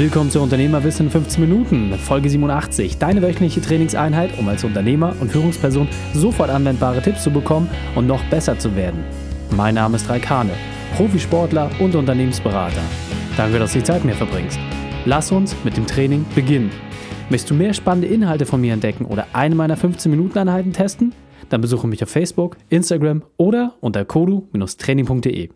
Willkommen 0.00 0.30
zu 0.30 0.40
Unternehmerwissen 0.40 1.04
in 1.06 1.12
15 1.12 1.46
Minuten, 1.46 1.92
Folge 1.98 2.30
87. 2.30 2.96
Deine 2.96 3.20
wöchentliche 3.20 3.60
Trainingseinheit, 3.60 4.30
um 4.38 4.48
als 4.48 4.64
Unternehmer 4.64 5.14
und 5.20 5.30
Führungsperson 5.30 5.86
sofort 6.14 6.48
anwendbare 6.48 7.02
Tipps 7.02 7.22
zu 7.22 7.30
bekommen 7.30 7.68
und 7.94 8.06
noch 8.06 8.24
besser 8.30 8.58
zu 8.58 8.74
werden. 8.74 9.04
Mein 9.50 9.74
Name 9.74 9.96
ist 9.96 10.08
Raikane, 10.08 10.52
Profisportler 10.96 11.70
und 11.80 11.94
Unternehmensberater. 11.94 12.80
Danke, 13.36 13.58
dass 13.58 13.74
du 13.74 13.80
die 13.80 13.84
Zeit 13.84 14.02
mir 14.02 14.14
verbringst. 14.14 14.58
Lass 15.04 15.32
uns 15.32 15.54
mit 15.64 15.76
dem 15.76 15.86
Training 15.86 16.24
beginnen. 16.34 16.70
Möchtest 17.28 17.50
du 17.50 17.54
mehr 17.54 17.74
spannende 17.74 18.08
Inhalte 18.08 18.46
von 18.46 18.62
mir 18.62 18.72
entdecken 18.72 19.04
oder 19.04 19.26
eine 19.34 19.54
meiner 19.54 19.76
15-Minuten-Einheiten 19.76 20.72
testen? 20.72 21.12
Dann 21.50 21.60
besuche 21.60 21.86
mich 21.86 22.02
auf 22.02 22.08
Facebook, 22.08 22.56
Instagram 22.70 23.22
oder 23.36 23.74
unter 23.82 24.06
kodu-training.de 24.06 25.50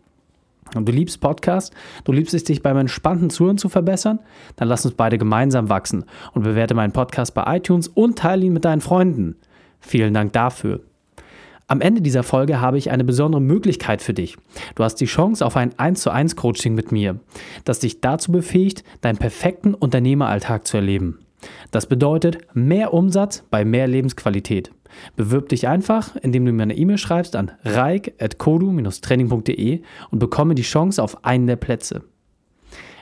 und 0.73 0.87
du 0.87 0.91
liebst 0.91 1.21
Podcast, 1.21 1.73
du 2.03 2.11
liebst 2.11 2.33
es, 2.33 2.43
dich 2.43 2.61
beim 2.61 2.77
entspannten 2.77 3.29
Zuhören 3.29 3.57
zu 3.57 3.69
verbessern, 3.69 4.19
dann 4.55 4.67
lass 4.67 4.85
uns 4.85 4.95
beide 4.95 5.17
gemeinsam 5.17 5.69
wachsen 5.69 6.05
und 6.33 6.43
bewerte 6.43 6.73
meinen 6.73 6.93
Podcast 6.93 7.33
bei 7.33 7.57
iTunes 7.57 7.87
und 7.87 8.17
teile 8.17 8.45
ihn 8.45 8.53
mit 8.53 8.65
deinen 8.65 8.81
Freunden. 8.81 9.35
Vielen 9.79 10.13
Dank 10.13 10.33
dafür. 10.33 10.81
Am 11.67 11.81
Ende 11.81 12.01
dieser 12.01 12.23
Folge 12.23 12.61
habe 12.61 12.77
ich 12.77 12.91
eine 12.91 13.03
besondere 13.03 13.41
Möglichkeit 13.41 14.01
für 14.01 14.13
dich. 14.13 14.37
Du 14.75 14.83
hast 14.83 14.95
die 14.95 15.05
Chance 15.05 15.43
auf 15.43 15.57
ein 15.57 15.77
1 15.79 16.01
zu 16.01 16.11
1 16.11 16.35
Coaching 16.35 16.75
mit 16.75 16.91
mir, 16.91 17.19
das 17.63 17.79
dich 17.79 18.01
dazu 18.01 18.31
befähigt, 18.31 18.83
deinen 19.01 19.17
perfekten 19.17 19.73
Unternehmeralltag 19.73 20.67
zu 20.67 20.77
erleben. 20.77 21.19
Das 21.71 21.87
bedeutet 21.87 22.39
mehr 22.53 22.93
Umsatz 22.93 23.43
bei 23.49 23.65
mehr 23.65 23.87
Lebensqualität. 23.87 24.71
Bewirb 25.15 25.49
dich 25.49 25.67
einfach, 25.67 26.15
indem 26.15 26.45
du 26.45 26.51
mir 26.51 26.63
eine 26.63 26.77
E-Mail 26.77 26.97
schreibst 26.97 27.35
an 27.35 27.51
reik.kodu-training.de 27.63 29.81
und 30.11 30.19
bekomme 30.19 30.55
die 30.55 30.63
Chance 30.63 31.03
auf 31.03 31.25
einen 31.25 31.47
der 31.47 31.57
Plätze. 31.57 32.03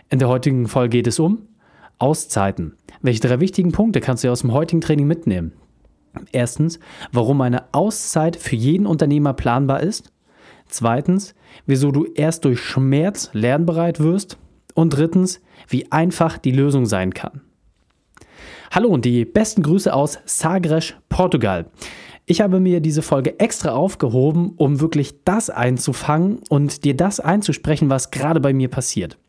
In 0.09 0.19
der 0.19 0.29
heutigen 0.29 0.67
Folge 0.67 0.97
geht 0.97 1.07
es 1.07 1.19
um 1.19 1.47
Auszeiten. 1.99 2.73
Welche 3.01 3.21
drei 3.21 3.39
wichtigen 3.39 3.71
Punkte 3.71 4.01
kannst 4.01 4.23
du 4.23 4.31
aus 4.31 4.41
dem 4.41 4.53
heutigen 4.53 4.81
Training 4.81 5.07
mitnehmen? 5.07 5.53
Erstens, 6.31 6.79
warum 7.11 7.41
eine 7.41 7.73
Auszeit 7.73 8.35
für 8.35 8.55
jeden 8.55 8.85
Unternehmer 8.85 9.33
planbar 9.33 9.81
ist. 9.81 10.11
Zweitens, 10.67 11.33
wieso 11.65 11.91
du 11.91 12.05
erst 12.15 12.45
durch 12.45 12.59
Schmerz 12.59 13.29
lernbereit 13.33 13.99
wirst. 13.99 14.37
Und 14.75 14.91
drittens, 14.91 15.41
wie 15.67 15.91
einfach 15.91 16.37
die 16.37 16.51
Lösung 16.51 16.85
sein 16.85 17.13
kann. 17.13 17.41
Hallo 18.75 18.89
und 18.89 19.05
die 19.05 19.23
besten 19.23 19.61
Grüße 19.61 19.93
aus 19.93 20.17
Sagres, 20.25 20.95
Portugal. 21.07 21.67
Ich 22.25 22.41
habe 22.41 22.59
mir 22.59 22.79
diese 22.79 23.03
Folge 23.03 23.39
extra 23.39 23.73
aufgehoben, 23.73 24.53
um 24.57 24.79
wirklich 24.79 25.23
das 25.25 25.51
einzufangen 25.51 26.39
und 26.49 26.83
dir 26.83 26.97
das 26.97 27.19
einzusprechen, 27.19 27.91
was 27.91 28.09
gerade 28.09 28.39
bei 28.39 28.51
mir 28.51 28.69
passiert. 28.69 29.19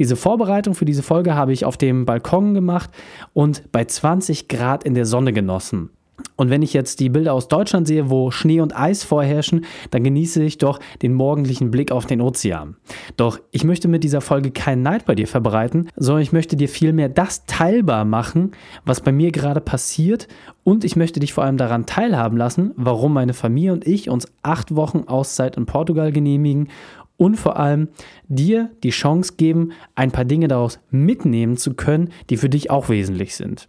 Diese 0.00 0.16
Vorbereitung 0.16 0.74
für 0.74 0.84
diese 0.84 1.04
Folge 1.04 1.36
habe 1.36 1.52
ich 1.52 1.64
auf 1.64 1.76
dem 1.76 2.06
Balkon 2.06 2.54
gemacht 2.54 2.90
und 3.34 3.70
bei 3.70 3.84
20 3.84 4.48
Grad 4.48 4.82
in 4.82 4.94
der 4.94 5.06
Sonne 5.06 5.32
genossen. 5.32 5.90
Und 6.36 6.50
wenn 6.50 6.62
ich 6.62 6.72
jetzt 6.72 7.00
die 7.00 7.08
Bilder 7.08 7.34
aus 7.34 7.48
Deutschland 7.48 7.86
sehe, 7.86 8.10
wo 8.10 8.30
Schnee 8.30 8.60
und 8.60 8.76
Eis 8.76 9.04
vorherrschen, 9.04 9.64
dann 9.90 10.04
genieße 10.04 10.42
ich 10.42 10.58
doch 10.58 10.78
den 11.02 11.12
morgendlichen 11.14 11.70
Blick 11.70 11.90
auf 11.90 12.06
den 12.06 12.20
Ozean. 12.20 12.76
Doch 13.16 13.40
ich 13.50 13.64
möchte 13.64 13.88
mit 13.88 14.04
dieser 14.04 14.20
Folge 14.20 14.50
keinen 14.50 14.82
Neid 14.82 15.04
bei 15.04 15.14
dir 15.14 15.26
verbreiten, 15.26 15.88
sondern 15.96 16.22
ich 16.22 16.32
möchte 16.32 16.56
dir 16.56 16.68
vielmehr 16.68 17.08
das 17.08 17.46
teilbar 17.46 18.04
machen, 18.04 18.52
was 18.84 19.00
bei 19.00 19.12
mir 19.12 19.32
gerade 19.32 19.60
passiert. 19.60 20.28
Und 20.64 20.84
ich 20.84 20.96
möchte 20.96 21.18
dich 21.18 21.32
vor 21.32 21.44
allem 21.44 21.56
daran 21.56 21.86
teilhaben 21.86 22.36
lassen, 22.36 22.72
warum 22.76 23.14
meine 23.14 23.34
Familie 23.34 23.72
und 23.72 23.86
ich 23.86 24.10
uns 24.10 24.28
acht 24.42 24.76
Wochen 24.76 25.04
Auszeit 25.06 25.56
in 25.56 25.66
Portugal 25.66 26.12
genehmigen 26.12 26.68
und 27.16 27.36
vor 27.36 27.58
allem 27.58 27.88
dir 28.28 28.70
die 28.82 28.90
Chance 28.90 29.34
geben, 29.36 29.72
ein 29.94 30.12
paar 30.12 30.24
Dinge 30.24 30.48
daraus 30.48 30.78
mitnehmen 30.90 31.56
zu 31.56 31.74
können, 31.74 32.10
die 32.30 32.36
für 32.36 32.48
dich 32.48 32.70
auch 32.70 32.88
wesentlich 32.88 33.34
sind. 33.34 33.68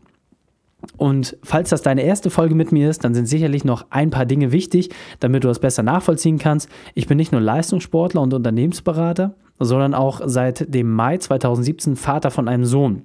Und 0.98 1.38
falls 1.44 1.70
das 1.70 1.82
deine 1.82 2.04
erste 2.04 2.30
Folge 2.30 2.56
mit 2.56 2.72
mir 2.72 2.90
ist, 2.90 3.04
dann 3.04 3.14
sind 3.14 3.26
sicherlich 3.26 3.66
noch 3.66 3.86
ein 3.90 4.10
paar 4.10 4.26
Dinge 4.26 4.52
wichtig, 4.52 4.90
damit 5.20 5.44
du 5.44 5.48
das 5.48 5.60
besser 5.60 5.84
nachvollziehen 5.84 6.38
kannst. 6.38 6.70
Ich 6.94 7.08
bin 7.08 7.18
nicht 7.18 7.32
nur 7.32 7.42
Leistungssportler 7.42 8.22
und 8.22 8.34
Unternehmensberater, 8.34 9.36
sondern 9.60 9.94
auch 9.94 10.22
seit 10.26 10.74
dem 10.74 10.94
Mai 10.94 11.18
2017 11.18 11.96
Vater 11.96 12.32
von 12.32 12.48
einem 12.48 12.66
Sohn. 12.66 13.04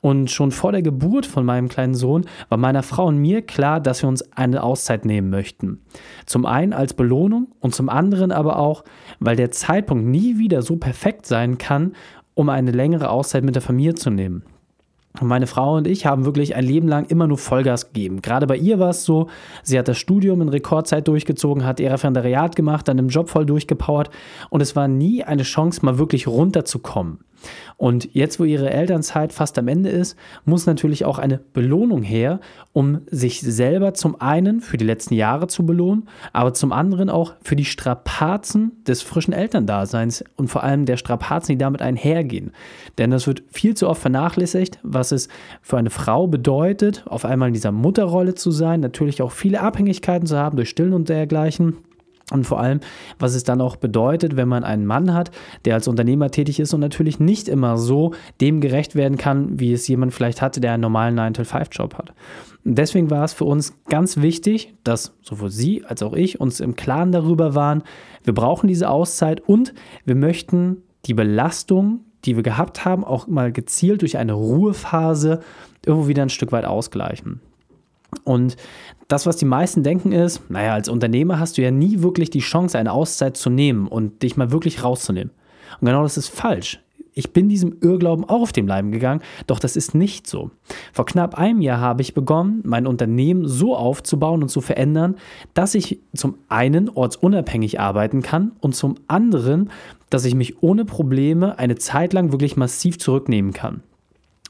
Und 0.00 0.30
schon 0.30 0.50
vor 0.50 0.72
der 0.72 0.82
Geburt 0.82 1.26
von 1.26 1.44
meinem 1.44 1.68
kleinen 1.68 1.94
Sohn 1.94 2.26
war 2.48 2.58
meiner 2.58 2.82
Frau 2.82 3.06
und 3.06 3.18
mir 3.18 3.42
klar, 3.42 3.80
dass 3.80 4.02
wir 4.02 4.08
uns 4.08 4.32
eine 4.32 4.62
Auszeit 4.62 5.04
nehmen 5.04 5.30
möchten. 5.30 5.80
Zum 6.26 6.44
einen 6.44 6.72
als 6.72 6.94
Belohnung 6.94 7.52
und 7.60 7.74
zum 7.74 7.88
anderen 7.88 8.32
aber 8.32 8.58
auch, 8.58 8.82
weil 9.20 9.36
der 9.36 9.52
Zeitpunkt 9.52 10.06
nie 10.06 10.38
wieder 10.38 10.62
so 10.62 10.76
perfekt 10.76 11.26
sein 11.26 11.56
kann, 11.58 11.92
um 12.34 12.48
eine 12.48 12.72
längere 12.72 13.10
Auszeit 13.10 13.44
mit 13.44 13.54
der 13.54 13.62
Familie 13.62 13.94
zu 13.94 14.10
nehmen. 14.10 14.42
Und 15.20 15.28
meine 15.28 15.46
Frau 15.46 15.76
und 15.76 15.86
ich 15.86 16.06
haben 16.06 16.24
wirklich 16.24 16.56
ein 16.56 16.64
Leben 16.64 16.88
lang 16.88 17.04
immer 17.06 17.26
nur 17.26 17.36
Vollgas 17.36 17.88
gegeben. 17.88 18.22
Gerade 18.22 18.46
bei 18.46 18.56
ihr 18.56 18.78
war 18.78 18.90
es 18.90 19.04
so, 19.04 19.28
sie 19.62 19.78
hat 19.78 19.88
das 19.88 19.98
Studium 19.98 20.40
in 20.40 20.48
Rekordzeit 20.48 21.06
durchgezogen, 21.06 21.66
hat 21.66 21.80
ihr 21.80 21.92
Referendariat 21.92 22.56
gemacht, 22.56 22.88
dann 22.88 22.98
im 22.98 23.08
Job 23.08 23.28
voll 23.28 23.44
durchgepowert 23.44 24.10
und 24.48 24.62
es 24.62 24.74
war 24.74 24.88
nie 24.88 25.22
eine 25.22 25.42
Chance, 25.42 25.84
mal 25.84 25.98
wirklich 25.98 26.26
runterzukommen. 26.26 27.18
Und 27.76 28.08
jetzt, 28.14 28.38
wo 28.38 28.44
ihre 28.44 28.70
Elternzeit 28.70 29.32
fast 29.32 29.58
am 29.58 29.68
Ende 29.68 29.90
ist, 29.90 30.16
muss 30.44 30.66
natürlich 30.66 31.04
auch 31.04 31.18
eine 31.18 31.38
Belohnung 31.38 32.02
her, 32.02 32.40
um 32.72 33.02
sich 33.10 33.40
selber 33.40 33.94
zum 33.94 34.20
einen 34.20 34.60
für 34.60 34.76
die 34.76 34.84
letzten 34.84 35.14
Jahre 35.14 35.46
zu 35.46 35.66
belohnen, 35.66 36.08
aber 36.32 36.54
zum 36.54 36.72
anderen 36.72 37.10
auch 37.10 37.34
für 37.42 37.56
die 37.56 37.64
Strapazen 37.64 38.72
des 38.86 39.02
frischen 39.02 39.32
Elterndaseins 39.32 40.24
und 40.36 40.48
vor 40.48 40.62
allem 40.62 40.86
der 40.86 40.96
Strapazen, 40.96 41.52
die 41.52 41.58
damit 41.58 41.82
einhergehen. 41.82 42.52
Denn 42.98 43.10
das 43.10 43.26
wird 43.26 43.42
viel 43.50 43.74
zu 43.74 43.88
oft 43.88 44.00
vernachlässigt, 44.00 44.78
was 44.82 45.12
es 45.12 45.28
für 45.60 45.78
eine 45.78 45.90
Frau 45.90 46.26
bedeutet, 46.26 47.04
auf 47.06 47.24
einmal 47.24 47.48
in 47.48 47.54
dieser 47.54 47.72
Mutterrolle 47.72 48.34
zu 48.34 48.50
sein, 48.50 48.80
natürlich 48.80 49.22
auch 49.22 49.32
viele 49.32 49.60
Abhängigkeiten 49.60 50.26
zu 50.26 50.36
haben 50.36 50.56
durch 50.56 50.70
Stillen 50.70 50.92
und 50.92 51.08
dergleichen 51.08 51.78
und 52.32 52.44
vor 52.44 52.60
allem, 52.60 52.80
was 53.18 53.34
es 53.34 53.44
dann 53.44 53.60
auch 53.60 53.76
bedeutet, 53.76 54.36
wenn 54.36 54.48
man 54.48 54.64
einen 54.64 54.86
Mann 54.86 55.14
hat, 55.14 55.30
der 55.64 55.74
als 55.74 55.88
Unternehmer 55.88 56.30
tätig 56.30 56.60
ist 56.60 56.74
und 56.74 56.80
natürlich 56.80 57.20
nicht 57.20 57.48
immer 57.48 57.76
so 57.76 58.14
dem 58.40 58.60
gerecht 58.60 58.94
werden 58.94 59.18
kann, 59.18 59.58
wie 59.60 59.72
es 59.72 59.86
jemand 59.88 60.14
vielleicht 60.14 60.42
hatte, 60.42 60.60
der 60.60 60.72
einen 60.72 60.82
normalen 60.82 61.18
9-to-5-Job 61.18 61.94
hat. 61.94 62.12
Und 62.64 62.78
deswegen 62.78 63.10
war 63.10 63.24
es 63.24 63.32
für 63.32 63.44
uns 63.44 63.74
ganz 63.88 64.18
wichtig, 64.18 64.74
dass 64.84 65.14
sowohl 65.22 65.50
Sie 65.50 65.84
als 65.84 66.02
auch 66.02 66.14
ich 66.14 66.40
uns 66.40 66.60
im 66.60 66.76
Klaren 66.76 67.12
darüber 67.12 67.54
waren, 67.54 67.82
wir 68.24 68.34
brauchen 68.34 68.68
diese 68.68 68.88
Auszeit 68.88 69.40
und 69.40 69.74
wir 70.04 70.14
möchten 70.14 70.78
die 71.06 71.14
Belastung, 71.14 72.00
die 72.24 72.36
wir 72.36 72.44
gehabt 72.44 72.84
haben, 72.84 73.04
auch 73.04 73.26
mal 73.26 73.50
gezielt 73.50 74.02
durch 74.02 74.16
eine 74.16 74.32
Ruhephase 74.32 75.40
irgendwo 75.84 76.06
wieder 76.06 76.22
ein 76.22 76.28
Stück 76.28 76.52
weit 76.52 76.64
ausgleichen. 76.64 77.40
Und 78.24 78.56
das, 79.08 79.26
was 79.26 79.36
die 79.36 79.44
meisten 79.44 79.82
denken, 79.82 80.12
ist, 80.12 80.50
naja, 80.50 80.74
als 80.74 80.88
Unternehmer 80.88 81.38
hast 81.38 81.58
du 81.58 81.62
ja 81.62 81.70
nie 81.70 82.02
wirklich 82.02 82.30
die 82.30 82.40
Chance, 82.40 82.78
eine 82.78 82.92
Auszeit 82.92 83.36
zu 83.36 83.50
nehmen 83.50 83.88
und 83.88 84.22
dich 84.22 84.36
mal 84.36 84.52
wirklich 84.52 84.84
rauszunehmen. 84.84 85.32
Und 85.80 85.86
genau 85.86 86.02
das 86.02 86.16
ist 86.16 86.28
falsch. 86.28 86.80
Ich 87.14 87.34
bin 87.34 87.50
diesem 87.50 87.76
Irrglauben 87.82 88.24
auch 88.24 88.40
auf 88.40 88.52
dem 88.52 88.66
Leim 88.66 88.90
gegangen, 88.90 89.20
doch 89.46 89.58
das 89.58 89.76
ist 89.76 89.94
nicht 89.94 90.26
so. 90.26 90.50
Vor 90.94 91.04
knapp 91.04 91.36
einem 91.36 91.60
Jahr 91.60 91.78
habe 91.78 92.00
ich 92.00 92.14
begonnen, 92.14 92.62
mein 92.64 92.86
Unternehmen 92.86 93.46
so 93.46 93.76
aufzubauen 93.76 94.42
und 94.42 94.48
zu 94.48 94.62
verändern, 94.62 95.16
dass 95.52 95.74
ich 95.74 96.00
zum 96.14 96.38
einen 96.48 96.88
ortsunabhängig 96.88 97.80
arbeiten 97.80 98.22
kann 98.22 98.52
und 98.60 98.74
zum 98.74 98.94
anderen, 99.08 99.70
dass 100.08 100.24
ich 100.24 100.34
mich 100.34 100.62
ohne 100.62 100.86
Probleme 100.86 101.58
eine 101.58 101.76
Zeit 101.76 102.14
lang 102.14 102.32
wirklich 102.32 102.56
massiv 102.56 102.98
zurücknehmen 102.98 103.52
kann. 103.52 103.82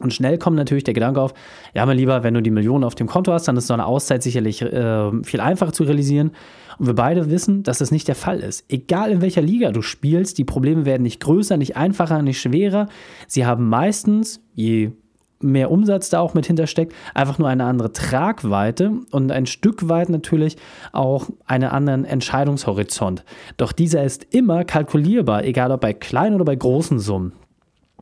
Und 0.03 0.13
schnell 0.13 0.39
kommt 0.39 0.57
natürlich 0.57 0.85
der 0.85 0.95
Gedanke 0.95 1.21
auf, 1.21 1.33
ja, 1.75 1.87
mein 1.87 1.97
Lieber, 1.97 2.23
wenn 2.23 2.35
du 2.35 2.43
die 2.43 2.51
Millionen 2.51 2.85
auf 2.85 2.95
dem 2.95 3.07
Konto 3.07 3.33
hast, 3.33 3.49
dann 3.49 3.57
ist 3.57 3.69
so 3.69 3.75
eine 3.75 3.87
Auszeit 3.87 4.23
sicherlich 4.23 4.63
äh, 4.63 5.23
viel 5.23 5.41
einfacher 5.41 5.73
zu 5.73 5.85
realisieren. 5.85 6.33
Und 6.79 6.87
wir 6.87 6.95
beide 6.95 7.31
wissen, 7.31 7.63
dass 7.63 7.79
das 7.79 7.91
nicht 7.91 8.09
der 8.09 8.15
Fall 8.15 8.41
ist. 8.41 8.65
Egal 8.69 9.11
in 9.11 9.21
welcher 9.21 9.43
Liga 9.43 9.71
du 9.71 9.83
spielst, 9.83 10.39
die 10.39 10.45
Probleme 10.45 10.85
werden 10.85 11.03
nicht 11.03 11.21
größer, 11.21 11.57
nicht 11.57 11.77
einfacher, 11.77 12.23
nicht 12.23 12.41
schwerer. 12.41 12.89
Sie 13.27 13.47
haben 13.47 13.69
meistens, 13.69 14.41
je 14.55 14.91
mehr 15.43 15.71
Umsatz 15.71 16.09
da 16.09 16.21
auch 16.21 16.35
mit 16.35 16.47
hintersteckt, 16.47 16.95
einfach 17.15 17.39
nur 17.39 17.49
eine 17.49 17.65
andere 17.65 17.93
Tragweite 17.93 18.93
und 19.11 19.33
ein 19.33 19.47
Stück 19.47 19.89
weit 19.89 20.09
natürlich 20.09 20.57
auch 20.93 21.29
einen 21.47 21.71
anderen 21.71 22.05
Entscheidungshorizont. 22.05 23.25
Doch 23.57 23.73
dieser 23.73 24.05
ist 24.05 24.27
immer 24.31 24.65
kalkulierbar, 24.65 25.45
egal 25.45 25.73
ob 25.73 25.81
bei 25.81 25.93
kleinen 25.93 26.37
oder 26.37 26.45
bei 26.45 26.57
großen 26.57 26.99
Summen. 26.99 27.33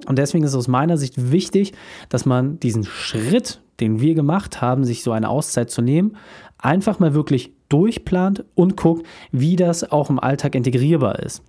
Und 0.07 0.19
deswegen 0.19 0.45
ist 0.45 0.51
es 0.51 0.57
aus 0.57 0.69
meiner 0.69 0.97
Sicht 0.97 1.31
wichtig, 1.31 1.73
dass 2.09 2.27
man 2.27 2.59
diesen 2.61 2.85
Schritt, 2.85 3.61
den 3.81 4.01
wir 4.01 4.15
gemacht 4.15 4.61
haben, 4.61 4.85
sich 4.85 5.03
so 5.03 5.13
eine 5.13 5.29
Auszeit 5.29 5.71
zu 5.71 5.83
nehmen, 5.83 6.17
einfach 6.59 6.99
mal 6.99 7.15
wirklich 7.15 7.53
durchplant 7.69 8.45
und 8.55 8.77
guckt, 8.77 9.07
wie 9.33 9.57
das 9.57 9.91
auch 9.91 10.11
im 10.11 10.19
Alltag 10.19 10.55
integrierbar 10.55 11.21
ist. 11.21 11.43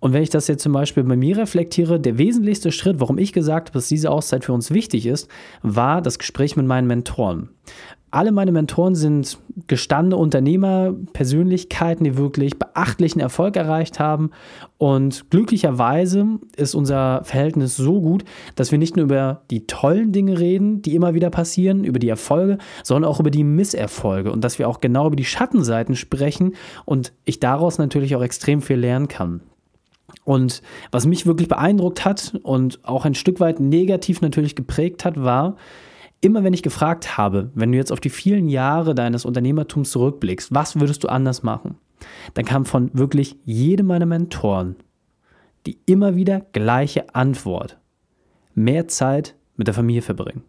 Und 0.00 0.12
wenn 0.12 0.22
ich 0.22 0.30
das 0.30 0.46
jetzt 0.46 0.62
zum 0.62 0.72
Beispiel 0.72 1.02
bei 1.02 1.16
mir 1.16 1.38
reflektiere, 1.38 1.98
der 1.98 2.18
wesentlichste 2.18 2.70
Schritt, 2.70 3.00
warum 3.00 3.18
ich 3.18 3.32
gesagt 3.32 3.70
habe, 3.70 3.78
dass 3.78 3.88
diese 3.88 4.10
Auszeit 4.10 4.44
für 4.44 4.52
uns 4.52 4.70
wichtig 4.70 5.06
ist, 5.06 5.28
war 5.62 6.02
das 6.02 6.20
Gespräch 6.20 6.56
mit 6.56 6.66
meinen 6.66 6.86
Mentoren. 6.86 7.48
Alle 8.10 8.32
meine 8.32 8.52
Mentoren 8.52 8.94
sind 8.94 9.38
gestandene 9.66 10.16
Unternehmer, 10.16 10.94
Persönlichkeiten, 11.12 12.04
die 12.04 12.16
wirklich 12.16 12.58
beachtlichen 12.58 13.20
Erfolg 13.20 13.56
erreicht 13.56 14.00
haben. 14.00 14.30
Und 14.78 15.30
glücklicherweise 15.30 16.26
ist 16.56 16.74
unser 16.74 17.22
Verhältnis 17.24 17.76
so 17.76 18.00
gut, 18.00 18.24
dass 18.54 18.70
wir 18.72 18.78
nicht 18.78 18.96
nur 18.96 19.04
über 19.04 19.42
die 19.50 19.66
tollen 19.66 20.12
Dinge 20.12 20.38
reden, 20.38 20.80
die 20.82 20.94
immer 20.94 21.14
wieder 21.14 21.30
passieren, 21.30 21.84
über 21.84 21.98
die 21.98 22.08
Erfolge, 22.08 22.58
sondern 22.82 23.10
auch 23.10 23.20
über 23.20 23.30
die 23.30 23.44
Misserfolge 23.44 24.32
und 24.32 24.42
dass 24.42 24.58
wir 24.58 24.68
auch 24.68 24.80
genau 24.80 25.06
über 25.06 25.16
die 25.16 25.24
Schattenseiten 25.24 25.96
sprechen 25.96 26.54
und 26.84 27.12
ich 27.24 27.40
daraus 27.40 27.78
natürlich 27.78 28.16
auch 28.16 28.22
extrem 28.22 28.62
viel 28.62 28.78
lernen 28.78 29.08
kann. 29.08 29.40
Und 30.24 30.62
was 30.90 31.06
mich 31.06 31.26
wirklich 31.26 31.48
beeindruckt 31.48 32.04
hat 32.04 32.38
und 32.42 32.80
auch 32.84 33.04
ein 33.04 33.14
Stück 33.14 33.40
weit 33.40 33.60
negativ 33.60 34.20
natürlich 34.20 34.56
geprägt 34.56 35.04
hat, 35.04 35.22
war, 35.22 35.56
immer 36.20 36.44
wenn 36.44 36.54
ich 36.54 36.62
gefragt 36.62 37.16
habe, 37.16 37.50
wenn 37.54 37.72
du 37.72 37.78
jetzt 37.78 37.92
auf 37.92 38.00
die 38.00 38.10
vielen 38.10 38.48
Jahre 38.48 38.94
deines 38.94 39.24
Unternehmertums 39.24 39.90
zurückblickst, 39.90 40.54
was 40.54 40.78
würdest 40.78 41.04
du 41.04 41.08
anders 41.08 41.42
machen? 41.42 41.76
Dann 42.34 42.44
kam 42.44 42.64
von 42.64 42.90
wirklich 42.92 43.36
jedem 43.44 43.86
meiner 43.86 44.06
Mentoren 44.06 44.76
die 45.68 45.78
immer 45.86 46.16
wieder 46.16 46.40
gleiche 46.52 47.14
Antwort. 47.14 47.78
Mehr 48.54 48.88
Zeit 48.88 49.34
mit 49.56 49.66
der 49.66 49.74
Familie 49.74 50.02
verbringen. 50.02 50.42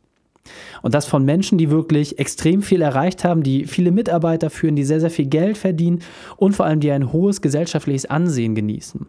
Und 0.81 0.93
das 0.93 1.05
von 1.05 1.25
Menschen, 1.25 1.57
die 1.57 1.69
wirklich 1.69 2.17
extrem 2.17 2.61
viel 2.61 2.81
erreicht 2.81 3.23
haben, 3.23 3.43
die 3.43 3.65
viele 3.65 3.91
Mitarbeiter 3.91 4.49
führen, 4.49 4.77
die 4.77 4.85
sehr, 4.85 5.01
sehr 5.01 5.11
viel 5.11 5.27
Geld 5.27 5.57
verdienen 5.57 6.01
und 6.37 6.55
vor 6.55 6.65
allem 6.65 6.79
die 6.79 6.91
ein 6.91 7.11
hohes 7.11 7.41
gesellschaftliches 7.41 8.05
Ansehen 8.05 8.55
genießen. 8.55 9.05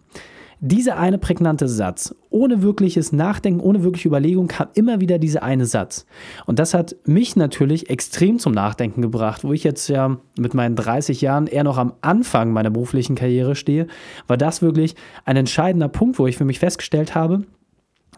Dieser 0.62 0.98
eine 0.98 1.16
prägnante 1.16 1.68
Satz, 1.68 2.14
ohne 2.28 2.60
wirkliches 2.60 3.12
Nachdenken, 3.12 3.60
ohne 3.60 3.82
wirkliche 3.82 4.08
Überlegung, 4.08 4.46
kam 4.46 4.68
immer 4.74 5.00
wieder 5.00 5.18
dieser 5.18 5.42
eine 5.42 5.64
Satz. 5.64 6.04
Und 6.44 6.58
das 6.58 6.74
hat 6.74 6.96
mich 7.06 7.34
natürlich 7.34 7.88
extrem 7.88 8.38
zum 8.38 8.52
Nachdenken 8.52 9.00
gebracht, 9.00 9.42
wo 9.42 9.54
ich 9.54 9.64
jetzt 9.64 9.88
ja 9.88 10.18
mit 10.38 10.52
meinen 10.52 10.76
30 10.76 11.22
Jahren 11.22 11.46
eher 11.46 11.64
noch 11.64 11.78
am 11.78 11.94
Anfang 12.02 12.52
meiner 12.52 12.68
beruflichen 12.68 13.14
Karriere 13.14 13.56
stehe, 13.56 13.86
war 14.26 14.36
das 14.36 14.60
wirklich 14.60 14.96
ein 15.24 15.38
entscheidender 15.38 15.88
Punkt, 15.88 16.18
wo 16.18 16.26
ich 16.26 16.36
für 16.36 16.44
mich 16.44 16.58
festgestellt 16.58 17.14
habe, 17.14 17.44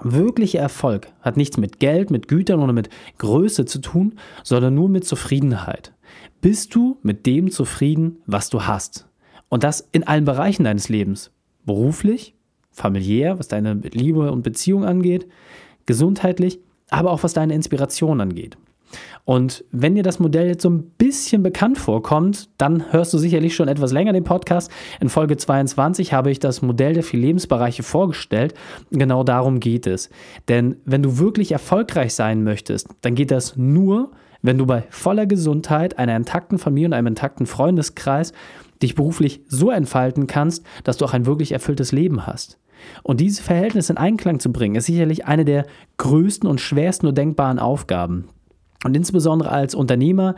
Wirklicher 0.03 0.59
Erfolg 0.59 1.09
hat 1.21 1.37
nichts 1.37 1.59
mit 1.59 1.79
Geld, 1.79 2.11
mit 2.11 2.27
Gütern 2.27 2.61
oder 2.61 2.73
mit 2.73 2.89
Größe 3.19 3.67
zu 3.67 3.79
tun, 3.79 4.15
sondern 4.43 4.75
nur 4.75 4.89
mit 4.89 5.05
Zufriedenheit. 5.05 5.93
Bist 6.41 6.75
du 6.75 6.99
mit 7.03 7.25
dem 7.27 7.53
zufrieden, 7.53 8.17
was 8.27 8.49
du 8.49 8.63
hast? 8.63 9.07
Und 9.49 9.63
das 9.63 9.87
in 9.93 10.05
allen 10.05 10.25
Bereichen 10.25 10.65
deines 10.65 10.89
Lebens 10.89 11.31
beruflich, 11.65 12.35
familiär, 12.71 13.39
was 13.39 13.49
deine 13.49 13.75
Liebe 13.75 14.33
und 14.33 14.43
Beziehung 14.43 14.85
angeht, 14.85 15.27
gesundheitlich, 15.87 16.59
aber 16.91 17.11
auch 17.11 17.23
was 17.23 17.33
deine 17.33 17.55
Inspiration 17.55 18.21
angeht. 18.21 18.57
Und 19.25 19.65
wenn 19.71 19.95
dir 19.95 20.03
das 20.03 20.19
Modell 20.19 20.49
jetzt 20.49 20.63
so 20.63 20.71
ein 20.71 20.83
bisschen 20.99 21.43
bekannt 21.43 21.79
vorkommt, 21.79 22.49
dann 22.59 22.93
hörst 22.93 23.15
du 23.15 23.19
sicherlich 23.19 23.55
schon 23.55 23.69
etwas 23.69 23.93
länger 23.93 24.13
den 24.13 24.25
Podcast. 24.25 24.71
In 25.01 25.09
Folge 25.09 25.37
22 25.37 26.13
habe 26.13 26.31
ich 26.31 26.41
das 26.41 26.61
Modell 26.61 26.95
der 26.95 27.03
vier 27.03 27.21
Lebensbereiche 27.21 27.83
vorgestellt. 27.83 28.55
Genau 28.91 29.23
darum 29.23 29.61
geht 29.61 29.87
es. 29.87 30.11
Denn 30.49 30.77
wenn 30.85 31.03
du 31.03 31.19
wirklich 31.19 31.53
erfolgreich 31.53 32.15
sein 32.15 32.43
möchtest, 32.43 32.89
dann 33.01 33.15
geht 33.15 33.31
das 33.31 33.57
nur, 33.57 34.11
wenn 34.43 34.59
du 34.59 34.67
bei 34.67 34.83
voller 34.91 35.27
Gesundheit, 35.27 35.99
einer 35.99 36.17
intakten 36.17 36.59
Familie 36.59 36.89
und 36.89 36.95
einem 36.95 37.07
intakten 37.09 37.47
Freundeskreis 37.47 38.33
dich 38.83 38.95
beruflich 38.95 39.41
so 39.47 39.71
entfalten 39.71 40.27
kannst, 40.27 40.65
dass 40.85 40.97
du 40.97 41.05
auch 41.05 41.13
ein 41.13 41.27
wirklich 41.27 41.53
erfülltes 41.53 41.93
Leben 41.93 42.27
hast. 42.27 42.59
Und 43.03 43.21
dieses 43.21 43.41
Verhältnis 43.41 43.91
in 43.91 43.97
Einklang 43.97 44.41
zu 44.41 44.53
bringen, 44.53 44.75
ist 44.75 44.87
sicherlich 44.87 45.27
eine 45.27 45.45
der 45.45 45.67
größten 45.99 46.49
und 46.49 46.61
schwersten 46.61 47.07
nur 47.07 47.13
denkbaren 47.13 47.59
Aufgaben. 47.59 48.29
Und 48.85 48.97
insbesondere 48.97 49.51
als 49.51 49.75
Unternehmer 49.75 50.35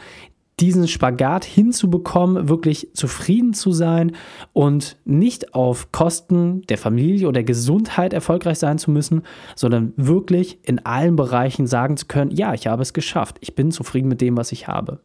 diesen 0.60 0.86
Spagat 0.86 1.44
hinzubekommen, 1.44 2.48
wirklich 2.48 2.90
zufrieden 2.94 3.54
zu 3.54 3.72
sein 3.72 4.12
und 4.52 4.96
nicht 5.04 5.54
auf 5.54 5.90
Kosten 5.90 6.62
der 6.68 6.78
Familie 6.78 7.26
oder 7.26 7.34
der 7.34 7.44
Gesundheit 7.44 8.12
erfolgreich 8.12 8.58
sein 8.58 8.78
zu 8.78 8.90
müssen, 8.90 9.22
sondern 9.56 9.92
wirklich 9.96 10.60
in 10.62 10.84
allen 10.86 11.16
Bereichen 11.16 11.66
sagen 11.66 11.96
zu 11.96 12.06
können, 12.06 12.30
ja, 12.30 12.54
ich 12.54 12.68
habe 12.68 12.82
es 12.82 12.92
geschafft, 12.92 13.38
ich 13.40 13.56
bin 13.56 13.72
zufrieden 13.72 14.08
mit 14.08 14.20
dem, 14.20 14.36
was 14.36 14.52
ich 14.52 14.68
habe. 14.68 15.00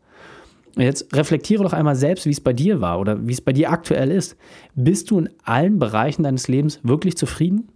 Und 0.79 0.85
jetzt 0.85 1.13
reflektiere 1.13 1.63
doch 1.63 1.73
einmal 1.73 1.97
selbst, 1.97 2.25
wie 2.25 2.29
es 2.29 2.39
bei 2.39 2.53
dir 2.53 2.79
war 2.79 3.01
oder 3.01 3.27
wie 3.27 3.33
es 3.33 3.41
bei 3.41 3.51
dir 3.51 3.69
aktuell 3.69 4.11
ist. 4.11 4.37
Bist 4.75 5.11
du 5.11 5.19
in 5.19 5.29
allen 5.43 5.77
Bereichen 5.77 6.23
deines 6.23 6.47
Lebens 6.47 6.79
wirklich 6.83 7.17
zufrieden? 7.17 7.67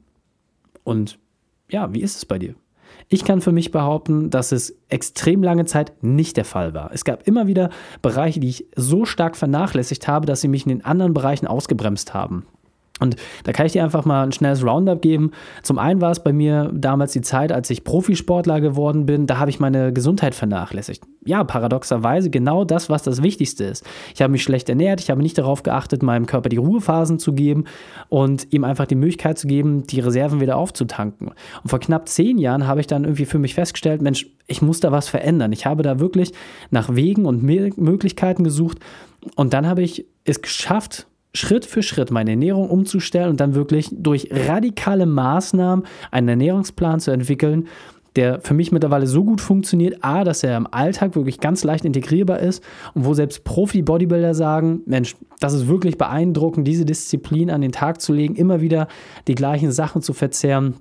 Und 0.86 1.20
ja, 1.70 1.94
wie 1.94 2.00
ist 2.00 2.16
es 2.16 2.26
bei 2.26 2.40
dir? 2.40 2.56
Ich 3.10 3.26
kann 3.26 3.42
für 3.42 3.52
mich 3.52 3.72
behaupten, 3.72 4.30
dass 4.30 4.54
es 4.54 4.78
extrem 4.88 5.44
lange 5.44 5.66
Zeit 5.66 6.02
nicht 6.02 6.38
der 6.38 6.46
Fall 6.46 6.74
war. 6.74 6.92
Es 6.94 7.04
gab 7.04 7.28
immer 7.28 7.46
wieder 7.46 7.72
Bereiche, 8.02 8.40
die 8.40 8.48
ich 8.48 8.68
so 8.74 9.04
stark 9.04 9.36
vernachlässigt 9.36 10.08
habe, 10.08 10.26
dass 10.26 10.40
sie 10.40 10.48
mich 10.48 10.66
in 10.66 10.70
den 10.70 10.86
anderen 10.86 11.14
Bereichen 11.14 11.46
ausgebremst 11.46 12.14
haben. 12.14 12.46
Und 13.04 13.18
da 13.44 13.52
kann 13.52 13.66
ich 13.66 13.74
dir 13.74 13.84
einfach 13.84 14.06
mal 14.06 14.24
ein 14.24 14.32
schnelles 14.32 14.66
Roundup 14.66 15.02
geben. 15.02 15.32
Zum 15.62 15.78
einen 15.78 16.00
war 16.00 16.12
es 16.12 16.24
bei 16.24 16.32
mir 16.32 16.72
damals 16.74 17.12
die 17.12 17.20
Zeit, 17.20 17.52
als 17.52 17.70
ich 17.70 17.84
Profisportler 17.84 18.62
geworden 18.62 19.06
bin, 19.06 19.28
da 19.28 19.40
habe 19.40 19.50
ich 19.50 19.60
meine 19.60 19.92
Gesundheit 19.92 20.34
vernachlässigt. 20.34 21.04
Ja, 21.26 21.44
paradoxerweise 21.44 22.30
genau 22.30 22.64
das, 22.64 22.90
was 22.90 23.04
das 23.04 23.22
Wichtigste 23.22 23.66
ist. 23.66 23.86
Ich 24.16 24.22
habe 24.22 24.32
mich 24.32 24.42
schlecht 24.42 24.70
ernährt, 24.70 25.02
ich 25.02 25.10
habe 25.10 25.22
nicht 25.22 25.38
darauf 25.38 25.64
geachtet, 25.64 26.02
meinem 26.02 26.28
Körper 26.28 26.48
die 26.48 26.58
Ruhephasen 26.58 27.20
zu 27.20 27.34
geben 27.34 27.66
und 28.08 28.48
ihm 28.54 28.64
einfach 28.64 28.86
die 28.86 28.96
Möglichkeit 28.96 29.38
zu 29.38 29.48
geben, 29.48 29.86
die 29.86 30.00
Reserven 30.00 30.40
wieder 30.40 30.56
aufzutanken. 30.56 31.32
Und 31.64 31.70
vor 31.70 31.80
knapp 31.80 32.08
zehn 32.08 32.38
Jahren 32.38 32.68
habe 32.68 32.80
ich 32.80 32.88
dann 32.88 33.04
irgendwie 33.04 33.26
für 33.26 33.40
mich 33.40 33.54
festgestellt, 33.54 34.02
Mensch, 34.02 34.28
ich 34.48 34.62
muss 34.62 34.80
da 34.80 34.94
was 34.94 35.10
verändern. 35.10 35.52
Ich 35.52 35.66
habe 35.66 35.84
da 35.84 36.00
wirklich 36.00 36.32
nach 36.72 36.96
Wegen 36.96 37.26
und 37.26 37.44
Möglichkeiten 37.44 38.46
gesucht 38.46 38.78
und 39.36 39.54
dann 39.54 39.68
habe 39.68 39.82
ich 39.82 40.06
es 40.24 40.42
geschafft, 40.42 41.08
Schritt 41.36 41.66
für 41.66 41.82
Schritt 41.82 42.12
meine 42.12 42.32
Ernährung 42.32 42.70
umzustellen 42.70 43.30
und 43.30 43.40
dann 43.40 43.56
wirklich 43.56 43.90
durch 43.92 44.30
radikale 44.32 45.06
Maßnahmen 45.06 45.86
einen 46.12 46.28
Ernährungsplan 46.30 47.00
zu 47.00 47.12
entwickeln, 47.12 47.68
der 48.16 48.42
für 48.42 48.54
mich 48.54 48.72
mittlerweile 48.72 49.08
so 49.08 49.24
gut 49.24 49.42
funktioniert, 49.42 50.04
a, 50.04 50.24
dass 50.24 50.44
er 50.44 50.56
im 50.56 50.68
Alltag 50.72 51.16
wirklich 51.16 51.40
ganz 51.40 51.64
leicht 51.64 51.86
integrierbar 51.86 52.40
ist 52.40 52.64
und 52.94 53.06
wo 53.06 53.16
selbst 53.16 53.44
Profi-Bodybuilder 53.44 54.36
sagen, 54.36 54.82
Mensch, 54.86 55.16
das 55.40 55.54
ist 55.54 55.68
wirklich 55.68 55.98
beeindruckend, 55.98 56.68
diese 56.68 56.86
Disziplin 56.86 57.50
an 57.50 57.62
den 57.62 57.72
Tag 57.72 58.02
zu 58.02 58.14
legen, 58.14 58.36
immer 58.36 58.62
wieder 58.62 58.88
die 59.28 59.36
gleichen 59.36 59.72
Sachen 59.72 60.04
zu 60.04 60.14
verzehren 60.14 60.76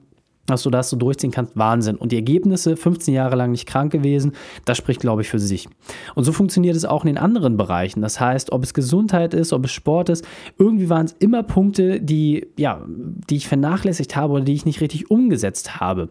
dass 0.46 0.64
du 0.64 0.70
das 0.70 0.90
so 0.90 0.96
durchziehen 0.96 1.30
kannst, 1.30 1.56
Wahnsinn. 1.56 1.96
Und 1.96 2.12
die 2.12 2.16
Ergebnisse, 2.16 2.76
15 2.76 3.14
Jahre 3.14 3.36
lang 3.36 3.52
nicht 3.52 3.66
krank 3.66 3.92
gewesen, 3.92 4.32
das 4.64 4.76
spricht, 4.76 5.00
glaube 5.00 5.22
ich, 5.22 5.28
für 5.28 5.38
sich. 5.38 5.68
Und 6.14 6.24
so 6.24 6.32
funktioniert 6.32 6.76
es 6.76 6.84
auch 6.84 7.04
in 7.04 7.08
den 7.08 7.18
anderen 7.18 7.56
Bereichen. 7.56 8.02
Das 8.02 8.20
heißt, 8.20 8.52
ob 8.52 8.64
es 8.64 8.74
Gesundheit 8.74 9.34
ist, 9.34 9.52
ob 9.52 9.64
es 9.64 9.72
Sport 9.72 10.08
ist, 10.08 10.26
irgendwie 10.58 10.90
waren 10.90 11.06
es 11.06 11.12
immer 11.12 11.42
Punkte, 11.42 12.00
die, 12.00 12.48
ja, 12.58 12.84
die 12.86 13.36
ich 13.36 13.46
vernachlässigt 13.46 14.16
habe 14.16 14.34
oder 14.34 14.44
die 14.44 14.54
ich 14.54 14.64
nicht 14.64 14.80
richtig 14.80 15.10
umgesetzt 15.10 15.80
habe. 15.80 16.08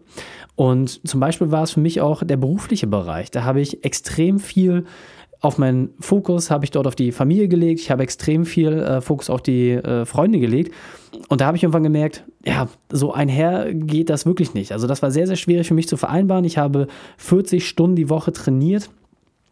Und 0.54 1.06
zum 1.06 1.20
Beispiel 1.20 1.50
war 1.50 1.64
es 1.64 1.72
für 1.72 1.80
mich 1.80 2.00
auch 2.00 2.22
der 2.24 2.36
berufliche 2.36 2.86
Bereich. 2.86 3.30
Da 3.30 3.44
habe 3.44 3.60
ich 3.60 3.84
extrem 3.84 4.38
viel 4.38 4.84
auf 5.42 5.58
meinen 5.58 5.90
Fokus 5.98 6.52
habe 6.52 6.64
ich 6.64 6.70
dort 6.70 6.86
auf 6.86 6.94
die 6.94 7.10
Familie 7.10 7.48
gelegt. 7.48 7.80
Ich 7.80 7.90
habe 7.90 8.04
extrem 8.04 8.46
viel 8.46 8.78
äh, 8.78 9.00
Fokus 9.00 9.28
auf 9.28 9.42
die 9.42 9.70
äh, 9.72 10.06
Freunde 10.06 10.38
gelegt. 10.38 10.72
Und 11.28 11.40
da 11.40 11.46
habe 11.46 11.56
ich 11.56 11.62
irgendwann 11.62 11.82
gemerkt, 11.82 12.24
ja, 12.44 12.68
so 12.90 13.12
einher 13.12 13.72
geht 13.72 14.10
das 14.10 14.24
wirklich 14.24 14.54
nicht. 14.54 14.72
Also 14.72 14.86
das 14.86 15.02
war 15.02 15.10
sehr, 15.10 15.26
sehr 15.26 15.36
schwierig 15.36 15.68
für 15.68 15.74
mich 15.74 15.88
zu 15.88 15.96
vereinbaren. 15.96 16.44
Ich 16.44 16.58
habe 16.58 16.86
40 17.18 17.66
Stunden 17.66 17.96
die 17.96 18.08
Woche 18.08 18.32
trainiert. 18.32 18.90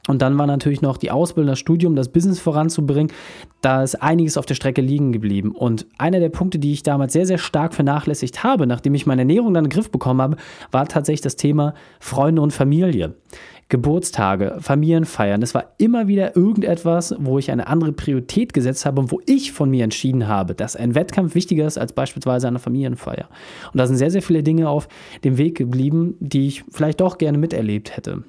Und 0.08 0.22
dann 0.22 0.38
war 0.38 0.46
natürlich 0.46 0.80
noch 0.80 0.96
die 0.96 1.10
Ausbildung, 1.10 1.50
das 1.50 1.58
Studium, 1.58 1.94
das 1.94 2.08
Business 2.08 2.40
voranzubringen. 2.40 3.12
Da 3.60 3.82
ist 3.82 3.96
einiges 3.96 4.38
auf 4.38 4.46
der 4.46 4.54
Strecke 4.54 4.80
liegen 4.80 5.12
geblieben. 5.12 5.52
Und 5.52 5.86
einer 5.98 6.20
der 6.20 6.30
Punkte, 6.30 6.58
die 6.58 6.72
ich 6.72 6.82
damals 6.82 7.12
sehr, 7.12 7.26
sehr 7.26 7.38
stark 7.38 7.74
vernachlässigt 7.74 8.42
habe, 8.42 8.66
nachdem 8.66 8.94
ich 8.94 9.06
meine 9.06 9.22
Ernährung 9.22 9.52
dann 9.52 9.64
in 9.64 9.70
den 9.70 9.74
Griff 9.74 9.90
bekommen 9.90 10.22
habe, 10.22 10.36
war 10.72 10.88
tatsächlich 10.88 11.20
das 11.20 11.36
Thema 11.36 11.74
Freunde 12.00 12.40
und 12.40 12.52
Familie. 12.52 13.14
Geburtstage, 13.70 14.56
Familienfeiern. 14.60 15.40
Es 15.42 15.54
war 15.54 15.72
immer 15.78 16.08
wieder 16.08 16.36
irgendetwas, 16.36 17.14
wo 17.18 17.38
ich 17.38 17.50
eine 17.50 17.68
andere 17.68 17.92
Priorität 17.92 18.52
gesetzt 18.52 18.84
habe 18.84 19.00
und 19.00 19.10
wo 19.10 19.20
ich 19.24 19.52
von 19.52 19.70
mir 19.70 19.84
entschieden 19.84 20.28
habe, 20.28 20.54
dass 20.54 20.76
ein 20.76 20.94
Wettkampf 20.94 21.34
wichtiger 21.34 21.66
ist 21.66 21.78
als 21.78 21.92
beispielsweise 21.92 22.48
eine 22.48 22.58
Familienfeier. 22.58 23.28
Und 23.72 23.78
da 23.78 23.86
sind 23.86 23.96
sehr, 23.96 24.10
sehr 24.10 24.22
viele 24.22 24.42
Dinge 24.42 24.68
auf 24.68 24.88
dem 25.24 25.38
Weg 25.38 25.56
geblieben, 25.56 26.16
die 26.20 26.48
ich 26.48 26.64
vielleicht 26.70 27.00
doch 27.00 27.16
gerne 27.16 27.38
miterlebt 27.38 27.96
hätte. 27.96 28.24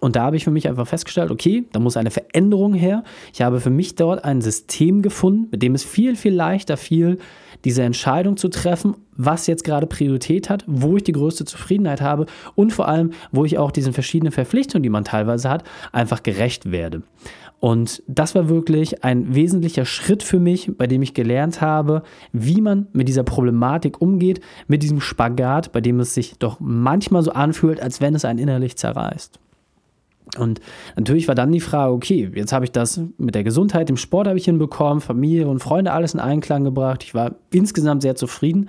Und 0.00 0.16
da 0.16 0.24
habe 0.24 0.36
ich 0.36 0.44
für 0.44 0.50
mich 0.50 0.68
einfach 0.68 0.86
festgestellt, 0.86 1.30
okay, 1.30 1.64
da 1.72 1.80
muss 1.80 1.96
eine 1.96 2.10
Veränderung 2.10 2.74
her. 2.74 3.04
Ich 3.32 3.40
habe 3.40 3.58
für 3.58 3.70
mich 3.70 3.94
dort 3.94 4.22
ein 4.22 4.42
System 4.42 5.00
gefunden, 5.00 5.48
mit 5.50 5.62
dem 5.62 5.74
es 5.74 5.82
viel, 5.82 6.14
viel 6.14 6.34
leichter 6.34 6.76
fiel, 6.76 7.18
diese 7.64 7.82
Entscheidung 7.82 8.36
zu 8.36 8.48
treffen, 8.48 8.96
was 9.16 9.46
jetzt 9.46 9.64
gerade 9.64 9.86
Priorität 9.86 10.50
hat, 10.50 10.64
wo 10.66 10.96
ich 10.96 11.04
die 11.04 11.12
größte 11.12 11.44
Zufriedenheit 11.44 12.00
habe 12.00 12.26
und 12.54 12.72
vor 12.72 12.86
allem, 12.86 13.12
wo 13.32 13.44
ich 13.44 13.58
auch 13.58 13.72
diesen 13.72 13.92
verschiedenen 13.92 14.30
Verpflichtungen, 14.32 14.82
die 14.82 14.90
man 14.90 15.04
teilweise 15.04 15.48
hat, 15.48 15.64
einfach 15.90 16.22
gerecht 16.22 16.70
werde. 16.70 17.02
Und 17.60 18.04
das 18.06 18.36
war 18.36 18.48
wirklich 18.48 19.02
ein 19.02 19.34
wesentlicher 19.34 19.84
Schritt 19.84 20.22
für 20.22 20.38
mich, 20.38 20.70
bei 20.76 20.86
dem 20.86 21.02
ich 21.02 21.14
gelernt 21.14 21.60
habe, 21.60 22.02
wie 22.32 22.60
man 22.60 22.86
mit 22.92 23.08
dieser 23.08 23.24
Problematik 23.24 24.00
umgeht, 24.00 24.40
mit 24.68 24.84
diesem 24.84 25.00
Spagat, 25.00 25.72
bei 25.72 25.80
dem 25.80 25.98
es 25.98 26.14
sich 26.14 26.38
doch 26.38 26.60
manchmal 26.60 27.22
so 27.22 27.32
anfühlt, 27.32 27.80
als 27.80 28.00
wenn 28.00 28.14
es 28.14 28.24
einen 28.24 28.38
innerlich 28.38 28.76
zerreißt. 28.76 29.40
Und 30.36 30.60
natürlich 30.96 31.28
war 31.28 31.34
dann 31.34 31.52
die 31.52 31.60
Frage, 31.60 31.92
okay, 31.92 32.30
jetzt 32.34 32.52
habe 32.52 32.64
ich 32.64 32.72
das 32.72 33.00
mit 33.16 33.34
der 33.34 33.44
Gesundheit, 33.44 33.88
dem 33.88 33.96
Sport 33.96 34.26
habe 34.26 34.38
ich 34.38 34.44
hinbekommen, 34.44 35.00
Familie 35.00 35.48
und 35.48 35.60
Freunde 35.60 35.92
alles 35.92 36.14
in 36.14 36.20
Einklang 36.20 36.64
gebracht. 36.64 37.02
Ich 37.02 37.14
war 37.14 37.36
insgesamt 37.52 38.02
sehr 38.02 38.14
zufrieden. 38.14 38.68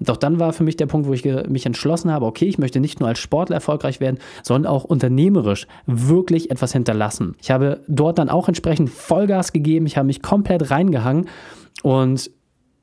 Doch 0.00 0.16
dann 0.16 0.38
war 0.38 0.52
für 0.52 0.62
mich 0.62 0.76
der 0.76 0.86
Punkt, 0.86 1.08
wo 1.08 1.12
ich 1.12 1.24
mich 1.24 1.66
entschlossen 1.66 2.12
habe, 2.12 2.26
okay, 2.26 2.46
ich 2.46 2.58
möchte 2.58 2.78
nicht 2.78 3.00
nur 3.00 3.08
als 3.08 3.18
Sportler 3.18 3.56
erfolgreich 3.56 4.00
werden, 4.00 4.18
sondern 4.42 4.70
auch 4.72 4.84
unternehmerisch 4.84 5.66
wirklich 5.86 6.50
etwas 6.50 6.72
hinterlassen. 6.72 7.34
Ich 7.40 7.50
habe 7.50 7.80
dort 7.88 8.18
dann 8.18 8.28
auch 8.28 8.48
entsprechend 8.48 8.90
Vollgas 8.90 9.52
gegeben, 9.52 9.86
ich 9.86 9.96
habe 9.96 10.06
mich 10.06 10.22
komplett 10.22 10.70
reingehangen 10.70 11.26
und 11.82 12.30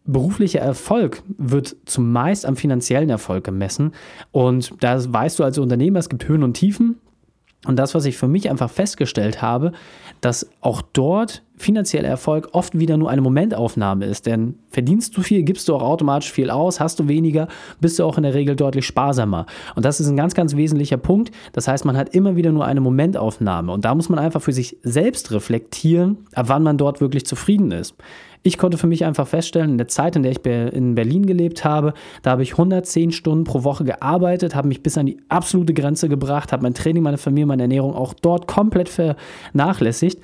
beruflicher 0.05 0.59
Erfolg 0.59 1.23
wird 1.37 1.75
zumeist 1.85 2.45
am 2.45 2.55
finanziellen 2.55 3.09
Erfolg 3.09 3.43
gemessen. 3.43 3.93
Und 4.31 4.73
da 4.81 5.01
weißt 5.11 5.39
du 5.39 5.43
als 5.43 5.57
Unternehmer, 5.57 5.99
es 5.99 6.09
gibt 6.09 6.27
Höhen 6.27 6.43
und 6.43 6.53
Tiefen. 6.53 6.97
Und 7.65 7.77
das, 7.77 7.95
was 7.95 8.05
ich 8.05 8.17
für 8.17 8.27
mich 8.27 8.49
einfach 8.49 8.69
festgestellt 8.69 9.41
habe, 9.41 9.71
dass 10.21 10.49
auch 10.61 10.81
dort 10.81 11.43
finanzieller 11.57 12.09
Erfolg 12.09 12.49
oft 12.51 12.77
wieder 12.77 12.97
nur 12.97 13.09
eine 13.09 13.21
Momentaufnahme 13.21 14.05
ist. 14.05 14.25
Denn 14.25 14.55
verdienst 14.69 15.15
du 15.15 15.21
viel, 15.21 15.43
gibst 15.43 15.67
du 15.67 15.75
auch 15.75 15.81
automatisch 15.81 16.31
viel 16.31 16.49
aus, 16.49 16.79
hast 16.79 16.99
du 16.99 17.07
weniger, 17.07 17.47
bist 17.79 17.97
du 17.97 18.03
auch 18.03 18.17
in 18.17 18.23
der 18.23 18.33
Regel 18.33 18.55
deutlich 18.55 18.85
sparsamer. 18.85 19.45
Und 19.75 19.85
das 19.85 19.99
ist 19.99 20.07
ein 20.07 20.17
ganz, 20.17 20.33
ganz 20.33 20.55
wesentlicher 20.55 20.97
Punkt. 20.97 21.31
Das 21.53 21.67
heißt, 21.67 21.85
man 21.85 21.97
hat 21.97 22.09
immer 22.09 22.35
wieder 22.35 22.51
nur 22.51 22.65
eine 22.65 22.81
Momentaufnahme. 22.81 23.71
Und 23.71 23.85
da 23.85 23.95
muss 23.95 24.09
man 24.09 24.19
einfach 24.19 24.41
für 24.41 24.53
sich 24.53 24.77
selbst 24.83 25.31
reflektieren, 25.31 26.17
ab 26.33 26.49
wann 26.49 26.63
man 26.63 26.77
dort 26.77 27.01
wirklich 27.01 27.25
zufrieden 27.25 27.71
ist. 27.71 27.95
Ich 28.47 28.59
konnte 28.59 28.77
für 28.77 28.85
mich 28.85 29.03
einfach 29.03 29.27
feststellen, 29.27 29.71
in 29.71 29.77
der 29.79 29.87
Zeit, 29.87 30.15
in 30.15 30.21
der 30.21 30.31
ich 30.33 30.45
in 30.45 30.93
Berlin 30.93 31.25
gelebt 31.25 31.65
habe, 31.65 31.95
da 32.21 32.29
habe 32.29 32.43
ich 32.43 32.51
110 32.51 33.11
Stunden 33.11 33.43
pro 33.43 33.63
Woche 33.63 33.83
gearbeitet, 33.85 34.53
habe 34.53 34.67
mich 34.67 34.83
bis 34.83 34.99
an 34.99 35.07
die 35.07 35.17
absolute 35.29 35.73
Grenze 35.73 36.09
gebracht, 36.09 36.51
habe 36.51 36.61
mein 36.61 36.75
Training, 36.75 37.01
meine 37.01 37.17
Familie, 37.17 37.47
meine 37.47 37.63
Ernährung 37.63 37.95
auch 37.95 38.13
dort 38.13 38.45
komplett 38.45 38.87
vernachlässigt 38.87 40.21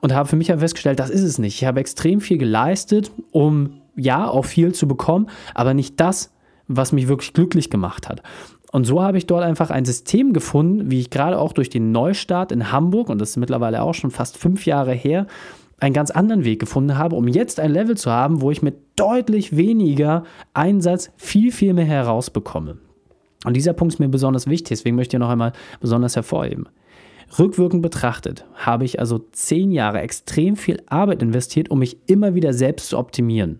und 0.00 0.12
habe 0.12 0.28
für 0.28 0.34
mich 0.34 0.48
festgestellt, 0.48 0.98
das 0.98 1.08
ist 1.08 1.22
es 1.22 1.38
nicht. 1.38 1.54
Ich 1.54 1.64
habe 1.64 1.78
extrem 1.78 2.20
viel 2.20 2.36
geleistet, 2.36 3.12
um 3.30 3.74
ja 3.94 4.28
auch 4.28 4.44
viel 4.44 4.74
zu 4.74 4.88
bekommen, 4.88 5.28
aber 5.54 5.72
nicht 5.72 6.00
das, 6.00 6.32
was 6.66 6.90
mich 6.90 7.06
wirklich 7.06 7.32
glücklich 7.32 7.70
gemacht 7.70 8.08
hat. 8.08 8.24
Und 8.72 8.86
so 8.86 9.00
habe 9.00 9.18
ich 9.18 9.26
dort 9.26 9.44
einfach 9.44 9.70
ein 9.70 9.84
System 9.84 10.32
gefunden, 10.32 10.90
wie 10.90 10.98
ich 10.98 11.10
gerade 11.10 11.38
auch 11.38 11.52
durch 11.52 11.70
den 11.70 11.92
Neustart 11.92 12.50
in 12.50 12.72
Hamburg, 12.72 13.08
und 13.08 13.20
das 13.20 13.30
ist 13.30 13.36
mittlerweile 13.36 13.82
auch 13.82 13.94
schon 13.94 14.10
fast 14.10 14.36
fünf 14.36 14.66
Jahre 14.66 14.94
her, 14.94 15.28
einen 15.82 15.94
ganz 15.94 16.12
anderen 16.12 16.44
Weg 16.44 16.60
gefunden 16.60 16.96
habe, 16.96 17.16
um 17.16 17.26
jetzt 17.26 17.58
ein 17.58 17.72
Level 17.72 17.96
zu 17.96 18.10
haben, 18.10 18.40
wo 18.40 18.52
ich 18.52 18.62
mit 18.62 18.76
deutlich 18.94 19.56
weniger 19.56 20.22
Einsatz 20.54 21.10
viel, 21.16 21.50
viel 21.50 21.74
mehr 21.74 21.84
herausbekomme. 21.84 22.78
Und 23.44 23.56
dieser 23.56 23.72
Punkt 23.72 23.94
ist 23.94 23.98
mir 23.98 24.08
besonders 24.08 24.46
wichtig, 24.46 24.68
deswegen 24.68 24.94
möchte 24.94 25.16
ich 25.16 25.20
noch 25.20 25.28
einmal 25.28 25.52
besonders 25.80 26.14
hervorheben. 26.14 26.68
Rückwirkend 27.36 27.82
betrachtet 27.82 28.44
habe 28.54 28.84
ich 28.84 29.00
also 29.00 29.18
zehn 29.32 29.72
Jahre 29.72 30.02
extrem 30.02 30.54
viel 30.54 30.82
Arbeit 30.86 31.22
investiert, 31.22 31.70
um 31.70 31.80
mich 31.80 31.96
immer 32.06 32.34
wieder 32.34 32.52
selbst 32.52 32.90
zu 32.90 32.98
optimieren. 32.98 33.58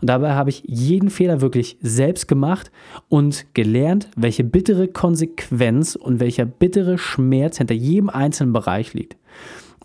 Und 0.00 0.10
dabei 0.10 0.34
habe 0.34 0.50
ich 0.50 0.62
jeden 0.66 1.10
Fehler 1.10 1.40
wirklich 1.40 1.78
selbst 1.80 2.28
gemacht 2.28 2.70
und 3.08 3.46
gelernt, 3.54 4.10
welche 4.14 4.44
bittere 4.44 4.88
Konsequenz 4.88 5.96
und 5.96 6.20
welcher 6.20 6.44
bittere 6.44 6.98
Schmerz 6.98 7.58
hinter 7.58 7.74
jedem 7.74 8.10
einzelnen 8.10 8.52
Bereich 8.52 8.92
liegt. 8.92 9.16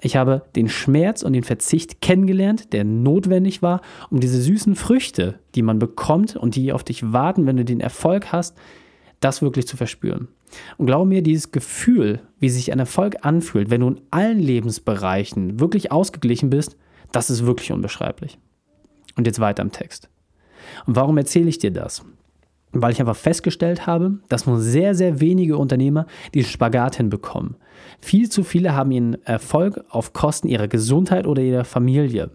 Ich 0.02 0.16
habe 0.16 0.44
den 0.56 0.70
Schmerz 0.70 1.24
und 1.24 1.34
den 1.34 1.44
Verzicht 1.44 2.02
kennengelernt, 2.02 2.72
der 2.74 2.84
notwendig 2.86 3.62
war, 3.62 3.82
um 4.10 4.20
diese 4.20 4.42
süßen 4.42 4.76
Früchte, 4.76 5.40
die 5.56 5.62
man 5.62 5.80
bekommt 5.80 6.36
und 6.36 6.56
die 6.56 6.72
auf 6.72 6.84
dich 6.84 7.12
warten, 7.12 7.46
wenn 7.46 7.58
du 7.58 7.66
den 7.66 7.82
Erfolg 7.82 8.32
hast, 8.32 8.56
das 9.20 9.42
wirklich 9.42 9.68
zu 9.68 9.76
verspüren. 9.76 10.30
Und 10.78 10.86
glaube 10.86 11.08
mir, 11.08 11.22
dieses 11.22 11.52
Gefühl, 11.52 12.22
wie 12.40 12.50
sich 12.50 12.72
ein 12.72 12.80
Erfolg 12.80 13.18
anfühlt, 13.22 13.70
wenn 13.70 13.82
du 13.82 13.90
in 13.90 14.02
allen 14.12 14.40
Lebensbereichen 14.40 15.60
wirklich 15.60 15.92
ausgeglichen 15.92 16.50
bist, 16.50 16.78
das 17.12 17.30
ist 17.30 17.46
wirklich 17.46 17.72
unbeschreiblich. 17.72 18.38
Und 19.16 19.28
jetzt 19.28 19.40
weiter 19.40 19.62
im 19.62 19.72
Text. 19.72 20.10
Und 20.86 20.96
warum 20.96 21.18
erzähle 21.18 21.50
ich 21.50 21.60
dir 21.60 21.72
das? 21.72 22.04
Weil 22.72 22.92
ich 22.92 23.00
einfach 23.00 23.16
festgestellt 23.16 23.88
habe, 23.88 24.20
dass 24.30 24.46
nur 24.46 24.60
sehr, 24.60 24.96
sehr 24.96 25.20
wenige 25.20 25.58
Unternehmer 25.58 26.06
diesen 26.34 26.50
Spagat 26.52 26.98
hinbekommen. 26.98 27.56
Viel 28.00 28.30
zu 28.30 28.44
viele 28.44 28.76
haben 28.76 28.92
ihren 28.92 29.24
Erfolg 29.26 29.84
auf 29.90 30.14
Kosten 30.14 30.48
ihrer 30.48 30.68
Gesundheit 30.68 31.26
oder 31.28 31.42
ihrer 31.42 31.66
Familie. 31.66 32.32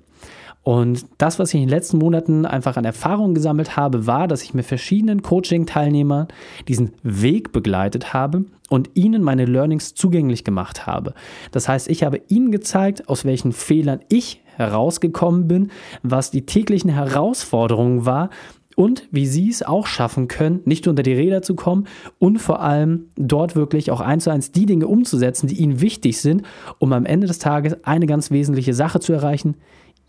Und 0.65 1.05
das, 1.19 1.39
was 1.39 1.51
ich 1.51 1.57
in 1.57 1.67
den 1.67 1.69
letzten 1.69 1.99
Monaten 1.99 2.47
einfach 2.47 2.79
an 2.79 2.87
Erfahrung 2.87 3.35
gesammelt 3.35 3.77
habe, 3.77 4.07
war, 4.07 4.27
dass 4.27 4.43
ich 4.43 4.55
mit 4.55 4.65
verschiedenen 4.65 5.21
Coaching-Teilnehmern 5.21 6.29
diesen 6.69 6.93
Weg 7.03 7.53
begleitet 7.53 8.15
habe 8.15 8.47
und 8.71 8.91
ihnen 8.95 9.23
meine 9.23 9.45
Learnings 9.45 9.95
zugänglich 9.95 10.43
gemacht 10.43 10.87
habe. 10.87 11.13
Das 11.53 11.69
heißt, 11.69 11.89
ich 11.91 12.03
habe 12.03 12.23
ihnen 12.29 12.51
gezeigt, 12.51 13.11
aus 13.11 13.27
welchen 13.27 13.53
Fehlern 13.53 14.01
ich 14.09 14.41
herausgekommen 14.57 15.49
bin, 15.49 15.71
was 16.03 16.31
die 16.31 16.47
täglichen 16.47 16.91
Herausforderungen 16.91 18.07
war 18.07 18.31
und 18.77 19.09
wie 19.11 19.27
sie 19.27 19.49
es 19.49 19.63
auch 19.63 19.87
schaffen 19.87 20.29
können, 20.29 20.61
nicht 20.65 20.87
unter 20.89 21.03
die 21.03 21.13
Räder 21.13 21.43
zu 21.43 21.55
kommen 21.55 21.87
und 22.19 22.39
vor 22.39 22.61
allem 22.61 23.07
dort 23.17 23.57
wirklich 23.57 23.91
auch 23.91 24.01
eins 24.01 24.25
zu 24.25 24.31
eins 24.31 24.53
die 24.53 24.67
Dinge 24.67 24.87
umzusetzen, 24.87 25.47
die 25.47 25.57
ihnen 25.57 25.81
wichtig 25.81 26.21
sind, 26.21 26.43
um 26.79 26.93
am 26.93 27.07
Ende 27.07 27.27
des 27.27 27.39
Tages 27.39 27.77
eine 27.85 28.07
ganz 28.07 28.31
wesentliche 28.31 28.75
Sache 28.75 29.01
zu 29.01 29.13
erreichen, 29.13 29.57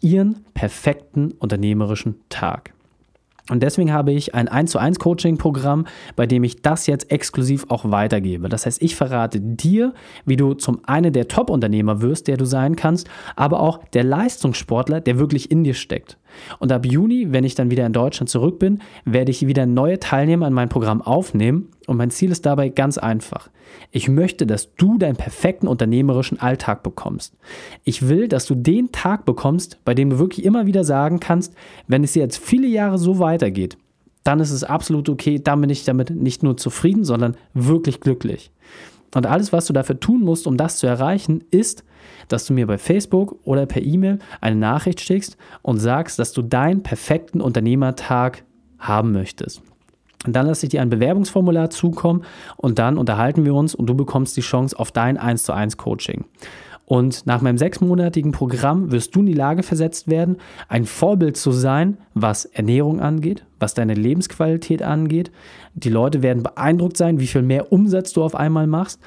ihren 0.02 0.46
perfekten 0.54 1.32
unternehmerischen 1.40 2.16
Tag. 2.30 2.76
Und 3.50 3.62
deswegen 3.62 3.94
habe 3.94 4.12
ich 4.12 4.34
ein 4.34 4.48
1 4.48 4.72
zu 4.72 4.80
1 4.80 4.98
Coaching 4.98 5.38
Programm, 5.38 5.86
bei 6.16 6.26
dem 6.26 6.44
ich 6.44 6.64
das 6.64 6.88
jetzt 6.88 7.12
exklusiv 7.12 7.66
auch 7.70 7.92
weitergebe. 7.92 8.50
Das 8.50 8.66
heißt, 8.66 8.82
ich 8.82 8.96
verrate 8.96 9.40
dir, 9.40 9.94
wie 10.26 10.36
du 10.36 10.56
zum 10.56 10.80
einen 10.86 11.14
der 11.14 11.28
Top-Unternehmer 11.28 12.02
wirst, 12.02 12.28
der 12.28 12.38
du 12.38 12.46
sein 12.46 12.76
kannst, 12.76 13.08
aber 13.36 13.60
auch 13.60 13.84
der 13.90 14.04
Leistungssportler, 14.04 15.00
der 15.00 15.20
wirklich 15.20 15.52
in 15.52 15.64
dir 15.64 15.76
steckt. 15.76 16.18
Und 16.60 16.72
ab 16.72 16.86
Juni, 16.86 17.28
wenn 17.32 17.44
ich 17.44 17.56
dann 17.56 17.72
wieder 17.72 17.86
in 17.86 17.94
Deutschland 17.94 18.30
zurück 18.30 18.60
bin, 18.60 18.80
werde 19.06 19.32
ich 19.32 19.48
wieder 19.48 19.66
neue 19.66 20.00
Teilnehmer 20.00 20.46
an 20.46 20.54
mein 20.54 20.70
Programm 20.70 21.02
aufnehmen. 21.02 21.70
Und 21.88 21.98
mein 21.98 22.12
Ziel 22.12 22.32
ist 22.32 22.46
dabei 22.46 22.70
ganz 22.70 22.98
einfach. 22.98 23.50
Ich 23.92 24.08
möchte, 24.08 24.46
dass 24.46 24.76
du 24.76 24.98
deinen 24.98 25.16
perfekten 25.16 25.68
unternehmerischen 25.68 26.40
Alltag 26.40 26.84
bekommst. 26.84 27.36
Ich 27.84 28.08
will, 28.08 28.28
dass 28.28 28.46
du 28.46 28.56
den 28.56 28.92
Tag 28.92 29.26
bekommst, 29.26 29.80
bei 29.86 29.94
dem 29.94 30.10
du 30.10 30.20
wirklich 30.20 30.46
immer 30.46 30.66
wieder 30.66 30.84
sagen 30.84 31.20
kannst, 31.20 31.54
wenn 31.88 32.04
es 32.04 32.16
jetzt 32.16 32.38
viele 32.38 32.68
Jahre 32.68 32.98
so 32.98 33.20
weitergeht, 33.20 33.78
dann 34.24 34.40
ist 34.40 34.52
es 34.52 34.64
absolut 34.64 35.08
okay, 35.08 35.40
dann 35.40 35.62
bin 35.62 35.70
ich 35.70 35.84
damit 35.84 36.10
nicht 36.10 36.42
nur 36.42 36.58
zufrieden, 36.58 37.04
sondern 37.04 37.38
wirklich 37.54 38.00
glücklich. 38.00 38.52
Und 39.16 39.26
alles, 39.26 39.54
was 39.54 39.66
du 39.66 39.74
dafür 39.74 40.00
tun 40.00 40.22
musst, 40.22 40.46
um 40.46 40.58
das 40.58 40.78
zu 40.78 40.88
erreichen, 40.88 41.42
ist, 41.50 41.86
dass 42.28 42.46
du 42.46 42.54
mir 42.54 42.68
bei 42.68 42.78
Facebook 42.78 43.40
oder 43.46 43.66
per 43.66 43.82
E-Mail 43.82 44.20
eine 44.42 44.58
Nachricht 44.58 45.00
schickst 45.00 45.38
und 45.62 45.80
sagst, 45.80 46.20
dass 46.20 46.34
du 46.34 46.42
deinen 46.42 46.84
perfekten 46.84 47.40
Unternehmertag 47.40 48.44
haben 48.78 49.14
möchtest. 49.14 49.62
Und 50.26 50.36
dann 50.36 50.48
lasse 50.48 50.66
ich 50.66 50.72
dir 50.72 50.82
ein 50.82 50.90
Bewerbungsformular 50.90 51.70
zukommen 51.70 52.26
und 52.58 52.78
dann 52.78 52.98
unterhalten 52.98 53.46
wir 53.46 53.54
uns 53.54 53.74
und 53.74 53.88
du 53.88 53.96
bekommst 53.96 54.36
die 54.36 54.42
Chance 54.42 54.78
auf 54.78 54.92
dein 54.92 55.18
1 55.18 55.44
zu 55.44 55.54
1 55.54 55.78
Coaching. 55.78 56.26
Und 56.86 57.26
nach 57.26 57.42
meinem 57.42 57.58
sechsmonatigen 57.58 58.32
Programm 58.32 58.92
wirst 58.92 59.16
du 59.16 59.22
in 59.22 59.26
die 59.26 59.34
Lage 59.34 59.64
versetzt 59.64 60.08
werden, 60.08 60.38
ein 60.68 60.86
Vorbild 60.86 61.36
zu 61.36 61.52
sein, 61.52 61.98
was 62.14 62.46
Ernährung 62.46 63.00
angeht, 63.00 63.44
was 63.60 63.74
deine 63.74 63.96
Lebensqualität 63.96 64.84
angeht. 64.84 65.32
Die 65.74 65.90
Leute 65.90 66.22
werden 66.22 66.44
beeindruckt 66.44 66.98
sein, 66.98 67.20
wie 67.20 67.28
viel 67.28 67.42
mehr 67.42 67.72
Umsatz 67.72 68.14
du 68.14 68.24
auf 68.24 68.36
einmal 68.36 68.68
machst. 68.68 69.00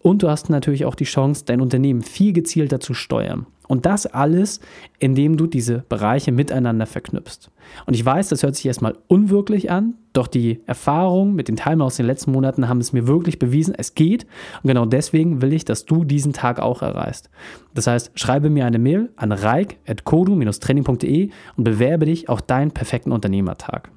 Und 0.00 0.22
du 0.22 0.28
hast 0.28 0.48
natürlich 0.48 0.84
auch 0.84 0.94
die 0.94 1.04
Chance, 1.04 1.44
dein 1.46 1.60
Unternehmen 1.60 2.02
viel 2.02 2.32
gezielter 2.32 2.78
zu 2.78 2.94
steuern. 2.94 3.46
Und 3.66 3.86
das 3.86 4.06
alles, 4.06 4.60
indem 4.98 5.36
du 5.36 5.46
diese 5.46 5.84
Bereiche 5.88 6.32
miteinander 6.32 6.86
verknüpfst. 6.86 7.50
Und 7.86 7.94
ich 7.94 8.04
weiß, 8.04 8.28
das 8.28 8.42
hört 8.42 8.56
sich 8.56 8.66
erstmal 8.66 8.96
unwirklich 9.08 9.70
an, 9.70 9.94
doch 10.12 10.26
die 10.26 10.60
Erfahrungen 10.66 11.34
mit 11.34 11.48
den 11.48 11.56
Teilnehmern 11.56 11.86
aus 11.86 11.96
den 11.96 12.06
letzten 12.06 12.32
Monaten 12.32 12.68
haben 12.68 12.80
es 12.80 12.92
mir 12.92 13.06
wirklich 13.06 13.38
bewiesen, 13.38 13.74
es 13.76 13.94
geht. 13.94 14.26
Und 14.62 14.68
genau 14.68 14.84
deswegen 14.86 15.42
will 15.42 15.52
ich, 15.52 15.64
dass 15.64 15.86
du 15.86 16.04
diesen 16.04 16.32
Tag 16.32 16.60
auch 16.60 16.82
erreichst. 16.82 17.30
Das 17.74 17.86
heißt, 17.86 18.12
schreibe 18.14 18.50
mir 18.50 18.66
eine 18.66 18.78
Mail 18.78 19.10
an 19.16 19.32
reik.kodu-training.de 19.32 21.30
und 21.56 21.64
bewerbe 21.64 22.06
dich 22.06 22.28
auf 22.28 22.42
deinen 22.42 22.70
perfekten 22.70 23.12
Unternehmertag. 23.12 23.90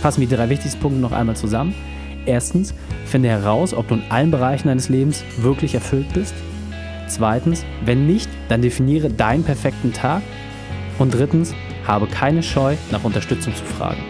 Fassen 0.00 0.20
wir 0.20 0.28
die 0.28 0.36
drei 0.36 0.50
wichtigsten 0.50 0.80
Punkte 0.80 1.00
noch 1.00 1.12
einmal 1.12 1.36
zusammen. 1.36 1.74
Erstens, 2.26 2.74
finde 3.06 3.28
heraus, 3.28 3.74
ob 3.74 3.88
du 3.88 3.94
in 3.94 4.02
allen 4.10 4.30
Bereichen 4.30 4.68
deines 4.68 4.88
Lebens 4.88 5.24
wirklich 5.38 5.74
erfüllt 5.74 6.12
bist. 6.14 6.34
Zweitens, 7.06 7.64
wenn 7.84 8.06
nicht, 8.06 8.28
dann 8.48 8.62
definiere 8.62 9.10
deinen 9.10 9.44
perfekten 9.44 9.92
Tag. 9.92 10.22
Und 10.98 11.14
drittens, 11.14 11.54
habe 11.86 12.06
keine 12.06 12.42
Scheu, 12.42 12.76
nach 12.90 13.04
Unterstützung 13.04 13.54
zu 13.54 13.64
fragen. 13.64 14.02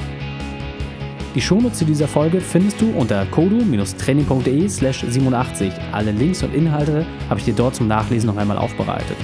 Die 1.35 1.41
Shownotes 1.41 1.79
zu 1.79 1.85
dieser 1.85 2.07
Folge 2.07 2.41
findest 2.41 2.81
du 2.81 2.93
unter 2.93 3.27
kodu-training.de 3.27 4.69
slash 4.69 5.05
87. 5.09 5.73
Alle 5.91 6.13
Links 6.13 6.45
und 6.45 6.55
Inhalte 6.55 7.05
habe 7.29 7.41
ich 7.41 7.45
dir 7.45 7.55
dort 7.55 7.75
zum 7.75 7.89
Nachlesen 7.89 8.29
noch 8.29 8.37
einmal 8.37 8.59
aufbereitet. 8.59 9.17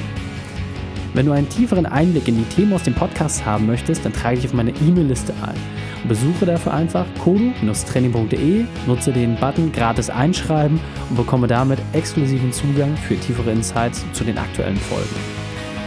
Wenn 1.12 1.26
du 1.26 1.32
einen 1.32 1.48
tieferen 1.48 1.86
Einblick 1.86 2.28
in 2.28 2.36
die 2.36 2.54
Themen 2.54 2.72
aus 2.72 2.84
dem 2.84 2.94
Podcast 2.94 3.44
haben 3.44 3.66
möchtest, 3.66 4.04
dann 4.04 4.12
trage 4.12 4.36
dich 4.36 4.46
auf 4.46 4.52
meine 4.52 4.70
E-Mail-Liste 4.70 5.32
ein. 5.42 5.56
Besuche 6.08 6.46
dafür 6.46 6.72
einfach 6.72 7.04
kodu-training.de, 7.22 8.64
nutze 8.86 9.12
den 9.12 9.34
Button 9.36 9.72
gratis 9.72 10.08
einschreiben 10.08 10.78
und 11.08 11.16
bekomme 11.16 11.48
damit 11.48 11.80
exklusiven 11.92 12.52
Zugang 12.52 12.96
für 12.96 13.16
tiefere 13.16 13.50
Insights 13.50 14.04
zu 14.12 14.22
den 14.22 14.38
aktuellen 14.38 14.76
Folgen. 14.76 15.16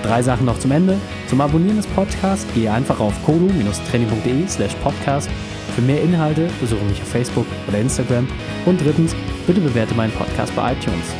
Drei 0.03 0.22
Sachen 0.22 0.46
noch 0.46 0.60
zum 0.60 0.72
Ende. 0.72 0.98
Zum 1.27 1.39
Abonnieren 1.39 1.77
des 1.77 1.88
Podcasts 1.88 2.46
gehe 2.53 2.72
einfach 2.72 3.00
auf 3.00 3.13
kodu-training.de 3.25 4.48
slash 4.48 4.75
podcast. 4.84 5.30
Für 5.74 5.82
mehr 5.82 6.03
Inhalte 6.03 6.50
besuche 6.60 6.84
mich 6.84 7.01
auf 7.01 7.08
Facebook 7.08 7.46
oder 7.70 7.80
Instagram. 7.80 8.27
Und 8.65 8.82
drittens, 8.82 9.15
bitte 9.48 9.62
bewerte 9.62 9.96
meinen 9.96 10.12
Podcast 10.12 10.53
bei 10.56 10.74
iTunes. 10.74 11.15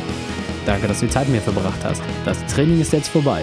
Danke, 0.66 0.86
dass 0.86 1.00
du 1.00 1.06
die 1.06 1.12
Zeit 1.12 1.26
mit 1.28 1.36
mir 1.36 1.52
verbracht 1.52 1.82
hast. 1.82 2.02
Das 2.26 2.44
Training 2.46 2.80
ist 2.80 2.92
jetzt 2.92 3.08
vorbei. 3.08 3.42